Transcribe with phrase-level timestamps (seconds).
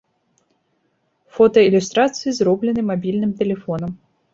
[1.37, 3.91] Фотаілюстрацыі зроблены мабільным тэлефонам.